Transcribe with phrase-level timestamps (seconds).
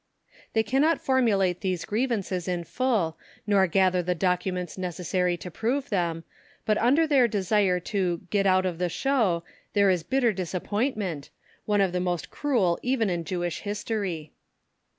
[0.53, 6.23] They cannot formulate these grievances in full, nor gather the documents necessary to prove them,
[6.65, 9.43] but under their desire to "get out of the show"
[9.73, 11.29] there is bitter disappointment,
[11.65, 14.33] one of the most cruel even in Jewish history.